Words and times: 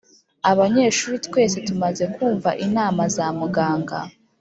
Abanyeshuri 0.51 1.15
twese 1.27 1.57
tumaze 1.67 2.03
kumva 2.15 2.49
inama 2.65 3.03
za 3.15 3.27
muganga 3.39 3.97